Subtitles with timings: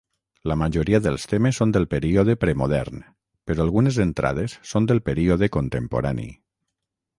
[0.51, 3.03] La majoria dels temes són del període premodern,
[3.51, 6.29] però algunes entrades són del període contemporani.